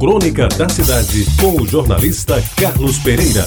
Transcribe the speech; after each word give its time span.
Crônica 0.00 0.48
da 0.56 0.66
Cidade, 0.66 1.26
com 1.38 1.60
o 1.60 1.66
jornalista 1.66 2.42
Carlos 2.56 2.98
Pereira. 3.00 3.44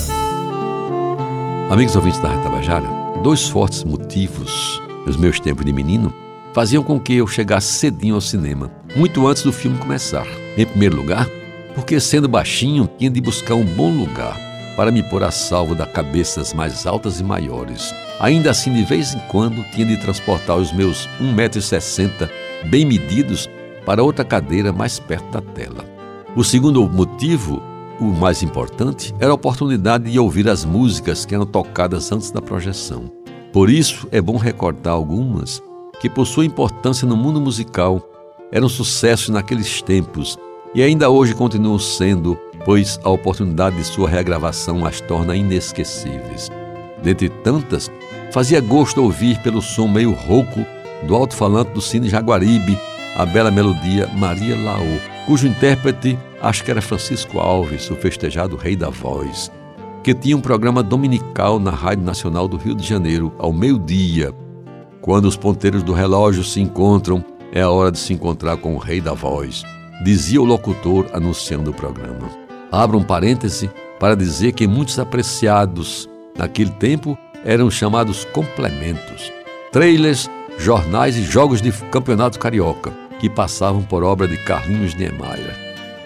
Amigos 1.68 1.95
ouvintes 1.95 2.19
da 2.19 2.29
Tabajara, 2.44 2.87
dois 3.23 3.49
fortes 3.49 3.83
motivos 3.83 4.79
nos 5.04 5.18
meus 5.18 5.39
tempos 5.39 5.66
de 5.66 5.74
menino 5.74 6.13
faziam 6.54 6.84
com 6.84 7.00
que 7.00 7.16
eu 7.16 7.26
chegasse 7.26 7.74
cedinho 7.74 8.13
ao 8.13 8.21
cinema, 8.21 8.71
muito 8.96 9.26
antes 9.26 9.42
do 9.42 9.52
filme 9.52 9.79
começar. 9.79 10.28
Em 10.55 10.63
primeiro 10.63 10.96
lugar, 10.96 11.28
porque 11.74 12.00
sendo 12.00 12.29
baixinho 12.29 12.88
tinha 12.99 13.10
de 13.10 13.20
buscar 13.20 13.56
um 13.56 13.65
bom 13.65 13.90
lugar 13.90 14.40
para 14.76 14.92
me 14.92 15.01
pôr 15.01 15.24
a 15.24 15.31
salvo 15.31 15.74
da 15.74 15.88
cabeças 15.88 16.54
mais 16.54 16.85
altas 16.85 17.20
e 17.20 17.23
maiores. 17.23 17.91
Ainda 18.20 18.51
assim, 18.51 18.71
de 18.71 18.83
vez 18.83 19.15
em 19.15 19.20
quando, 19.27 19.63
tinha 19.71 19.88
de 19.88 19.97
transportar 19.97 20.57
os 20.57 20.71
meus 20.71 21.09
1,60m 21.20 22.29
bem 22.65 22.85
medidos 22.85 23.49
para 23.88 24.04
outra 24.04 24.23
cadeira 24.23 24.71
mais 24.71 24.99
perto 24.99 25.31
da 25.31 25.41
tela. 25.41 25.92
O 26.36 26.43
segundo 26.43 26.89
motivo, 26.89 27.61
o 27.99 28.05
mais 28.05 28.41
importante, 28.41 29.13
era 29.20 29.30
a 29.30 29.35
oportunidade 29.35 30.12
de 30.12 30.17
ouvir 30.17 30.49
as 30.49 30.66
músicas 30.66 31.26
que 31.26 31.35
eram 31.35 31.45
tocadas 31.45 32.12
antes 32.12 32.31
da 32.31 32.41
projeção. 32.41 33.03
Por 33.52 33.70
isso, 33.70 34.07
é 34.12 34.20
bom 34.20 34.35
recordar 34.35 34.93
algumas 34.93 35.62
que, 36.02 36.09
por 36.09 36.26
sua 36.26 36.43
importância 36.43 37.07
no 37.07 37.16
mundo 37.16 37.40
musical, 37.40 38.02
eram 38.52 38.67
sucessos 38.67 39.30
naqueles 39.30 39.80
tempos 39.84 40.35
e 40.73 40.81
ainda 40.81 41.07
hoje 41.07 41.35
continuam 41.35 41.77
sendo, 41.77 42.35
pois 42.65 42.99
a 43.04 43.12
oportunidade 43.12 43.76
de 43.76 43.84
sua 43.84 44.09
regravação 44.09 44.84
as 44.88 44.99
torna 45.02 45.35
inesquecíveis. 45.35 46.49
Dentre 47.04 47.29
tantas, 47.29 47.91
fazia 48.31 48.59
gosto 48.59 49.04
ouvir 49.04 49.40
pelo 49.43 49.62
som 49.62 49.88
meio 49.88 50.12
rouco 50.12 50.65
do 51.05 51.15
alto-falante 51.15 51.73
do 51.73 51.81
Cine 51.81 52.09
Jaguaribe 52.09 52.76
a 53.16 53.26
bela 53.26 53.52
melodia 53.52 54.08
Maria 54.16 54.58
Laô, 54.58 54.99
cujo 55.26 55.48
intérprete 55.48 56.17
acho 56.41 56.63
que 56.63 56.71
era 56.71 56.81
Francisco 56.81 57.40
Alves, 57.40 57.90
o 57.90 57.95
festejado 57.95 58.55
rei 58.55 58.76
da 58.76 58.90
voz, 58.90 59.52
que 60.04 60.13
tinha 60.13 60.35
um 60.35 60.41
programa 60.41 60.82
dominical 60.82 61.60
na 61.60 61.71
Rádio 61.71 62.04
Nacional 62.04 62.48
do 62.48 62.57
Rio 62.57 62.76
de 62.76 62.85
Janeiro, 62.85 63.32
ao 63.37 63.54
meio-dia. 63.54 64.34
Quando 65.00 65.26
os 65.26 65.38
ponteiros 65.38 65.84
do 65.84 65.94
relógio 65.94 66.44
se 66.44 66.60
encontram, 66.60 67.24
é 67.52 67.62
a 67.62 67.70
hora 67.70 67.92
de 67.92 68.00
se 68.00 68.14
encontrar 68.14 68.58
com 68.58 68.76
o 68.76 68.80
rei 68.80 69.00
da 69.00 69.14
voz, 69.14 69.64
dizia 70.04 70.42
o 70.42 70.46
locutor 70.46 71.06
anunciando 71.14 71.72
o 71.72 71.74
programa. 71.74 72.30
Abra 72.72 72.98
um 72.98 73.04
parêntese 73.04 73.70
para 74.00 74.16
dizer 74.16 74.54
que 74.54 74.68
muitos 74.68 74.98
apreciados 74.98 76.09
naquele 76.36 76.72
tempo 76.72 77.18
eram 77.46 77.70
chamados 77.70 78.26
complementos, 78.26 79.32
trailers, 79.72 80.30
jornais 80.58 81.16
e 81.16 81.24
jogos 81.24 81.62
de 81.62 81.72
campeonato 81.72 82.40
carioca 82.40 83.03
que 83.24 83.30
passavam 83.30 83.82
por 83.82 84.04
obra 84.04 84.28
de 84.28 84.36
Carlinhos 84.36 84.96
Niemeyer. 84.96 85.58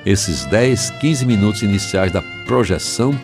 Esses 0.06 0.46
10, 0.46 0.92
15 1.02 1.26
minutos 1.26 1.64
iniciais 1.64 2.12
da 2.12 2.22
projeção 2.46 3.20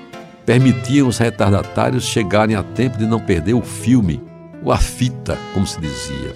permitiam 0.48 1.08
os 1.08 1.20
retardatários 1.20 2.04
chegarem 2.04 2.56
a 2.56 2.64
tempo 2.64 2.98
de 2.98 3.06
não 3.06 3.20
perder 3.20 3.54
o 3.54 3.62
filme, 3.62 4.20
ou 4.64 4.72
a 4.72 4.80
fita, 4.80 5.38
como 5.54 5.68
se 5.68 5.80
dizia. 5.80 6.34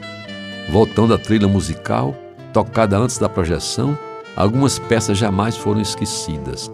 Voltando 0.69 1.15
à 1.15 1.17
trilha 1.17 1.47
musical, 1.47 2.13
tocada 2.53 2.95
antes 2.95 3.17
da 3.17 3.27
projeção, 3.27 3.97
algumas 4.35 4.77
peças 4.77 5.17
jamais 5.17 5.57
foram 5.57 5.81
esquecidas. 5.81 6.71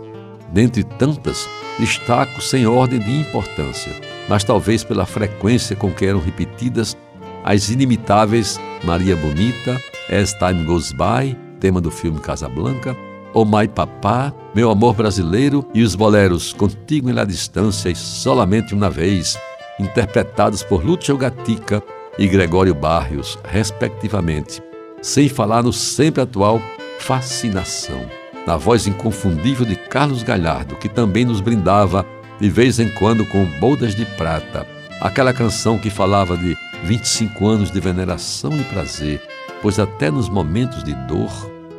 Dentre 0.52 0.84
tantas, 0.84 1.48
destaco 1.80 2.42
sem 2.42 2.68
ordem 2.68 3.00
de 3.00 3.22
importância, 3.22 3.94
mas 4.28 4.44
talvez 4.44 4.84
pela 4.84 5.06
frequência 5.06 5.78
com 5.78 5.90
que 5.90 6.06
eram 6.06 6.20
repetidas 6.20 6.98
as 7.42 7.70
inimitáveis 7.70 8.60
Maria 8.84 9.16
Bonita, 9.16 9.82
As 10.14 10.34
Time 10.34 10.64
Goes 10.66 10.92
By, 10.92 11.36
tema 11.60 11.82
do 11.82 11.90
filme 11.90 12.20
Casablanca, 12.20 12.96
Oh 13.34 13.44
My 13.44 13.68
Papá, 13.68 14.32
Meu 14.54 14.70
Amor 14.70 14.94
Brasileiro 14.94 15.68
e 15.74 15.82
os 15.82 15.96
boleros 15.96 16.54
Contigo 16.54 17.10
em 17.10 17.14
La 17.14 17.24
Distância 17.24 17.90
e 17.90 17.96
Solamente 17.96 18.76
Uma 18.76 18.92
Vez, 18.92 19.40
interpretados 19.80 20.62
por 20.62 20.86
Lúcio 20.86 21.18
Gatica 21.18 21.82
e 22.20 22.28
Gregório 22.28 22.76
Barrios, 22.76 23.40
respectivamente, 23.44 24.62
sem 25.02 25.28
falar 25.28 25.64
no 25.64 25.74
sempre 25.74 26.22
atual 26.22 26.62
Fascinação, 27.00 28.06
na 28.46 28.56
voz 28.56 28.86
inconfundível 28.86 29.66
de 29.66 29.76
Carlos 29.76 30.22
Galhardo, 30.22 30.76
que 30.76 30.88
também 30.88 31.26
nos 31.26 31.42
brindava 31.42 32.06
de 32.40 32.50
vez 32.50 32.80
em 32.80 32.90
quando 32.90 33.26
com 33.26 33.46
Boldas 33.60 33.96
de 33.96 34.06
Prata, 34.06 34.68
aquela 35.02 35.34
canção 35.34 35.80
que 35.80 35.90
falava 35.90 36.38
de 36.38 36.56
25 36.84 37.48
anos 37.48 37.72
de 37.72 37.80
veneração 37.80 38.56
e 38.56 38.64
prazer, 38.66 39.22
pois 39.64 39.80
até 39.80 40.12
nos 40.12 40.28
momentos 40.28 40.84
de 40.84 40.94
dor, 41.08 41.32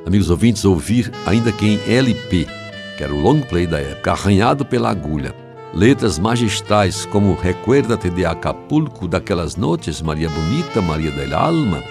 amigos 0.07 0.31
ouvintes, 0.31 0.65
ouvir, 0.65 1.13
ainda 1.27 1.53
que 1.53 1.67
em 1.67 1.81
LP, 1.87 2.49
que 2.97 3.05
era 3.05 3.15
o 3.15 3.21
long 3.21 3.43
play 3.43 3.67
da 3.67 3.79
época, 3.79 4.13
arranhado 4.13 4.65
pela 4.65 4.91
agulha, 4.91 5.35
letras 5.75 6.19
magistrais 6.19 7.05
como 7.05 7.35
Recuerda-te 7.35 8.09
de 8.09 8.25
Acapulco, 8.25 9.07
daquelas 9.07 9.55
noites, 9.55 10.01
Maria 10.01 10.31
Bonita, 10.31 10.81
Maria 10.81 11.11
del 11.11 11.35
Alma, 11.35 11.85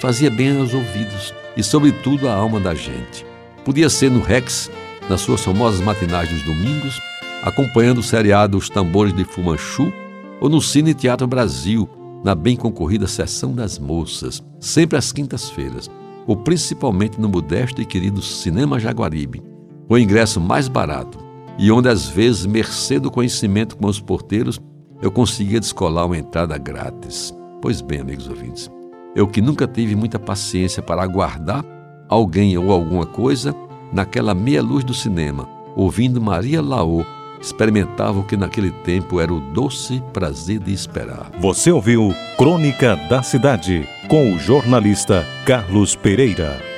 fazia 0.00 0.28
bem 0.28 0.58
aos 0.58 0.74
ouvidos 0.74 1.32
e, 1.56 1.62
sobretudo, 1.62 2.28
à 2.28 2.34
alma 2.34 2.58
da 2.58 2.74
gente. 2.74 3.24
Podia 3.64 3.88
ser 3.88 4.10
no 4.10 4.20
Rex, 4.20 4.68
nas 5.08 5.20
suas 5.20 5.44
famosas 5.44 5.80
matinais 5.80 6.28
dos 6.28 6.42
domingos, 6.42 7.00
acompanhando 7.44 7.98
o 7.98 8.02
seriado 8.02 8.58
Os 8.58 8.68
Tambores 8.68 9.14
de 9.14 9.22
Fumanchu, 9.22 9.92
ou 10.40 10.48
no 10.48 10.60
Cine 10.60 10.94
Teatro 10.94 11.28
Brasil, 11.28 11.88
na 12.24 12.34
bem 12.34 12.56
concorrida 12.56 13.06
Sessão 13.06 13.52
das 13.52 13.78
Moças, 13.78 14.42
sempre 14.60 14.98
às 14.98 15.12
quintas-feiras, 15.12 15.90
ou 16.26 16.36
principalmente 16.36 17.20
no 17.20 17.28
modesto 17.28 17.80
e 17.80 17.86
querido 17.86 18.20
Cinema 18.20 18.78
Jaguaribe, 18.78 19.42
o 19.88 19.96
ingresso 19.96 20.40
mais 20.40 20.68
barato, 20.68 21.18
e 21.58 21.72
onde 21.72 21.88
às 21.88 22.06
vezes, 22.06 22.46
mercê 22.46 23.00
do 23.00 23.10
conhecimento 23.10 23.76
com 23.76 23.86
os 23.86 24.00
porteiros, 24.00 24.60
eu 25.00 25.10
conseguia 25.10 25.60
descolar 25.60 26.06
uma 26.06 26.18
entrada 26.18 26.56
grátis. 26.58 27.34
Pois 27.60 27.80
bem, 27.80 28.00
amigos 28.00 28.28
ouvintes, 28.28 28.70
eu 29.14 29.26
que 29.26 29.40
nunca 29.40 29.66
tive 29.66 29.96
muita 29.96 30.18
paciência 30.18 30.82
para 30.82 31.02
aguardar 31.02 31.64
alguém 32.08 32.56
ou 32.56 32.70
alguma 32.70 33.06
coisa 33.06 33.54
naquela 33.92 34.34
meia 34.34 34.62
luz 34.62 34.84
do 34.84 34.94
cinema, 34.94 35.48
ouvindo 35.74 36.20
Maria 36.20 36.60
Laô 36.62 37.04
experimentava 37.48 38.18
o 38.18 38.24
que 38.24 38.36
naquele 38.36 38.70
tempo 38.70 39.20
era 39.20 39.32
o 39.32 39.40
doce 39.40 40.02
prazer 40.12 40.58
de 40.58 40.72
esperar. 40.72 41.30
Você 41.40 41.70
ouviu 41.70 42.14
Crônica 42.36 42.96
da 43.08 43.22
Cidade 43.22 43.88
com 44.08 44.32
o 44.32 44.38
jornalista 44.38 45.26
Carlos 45.44 45.96
Pereira. 45.96 46.77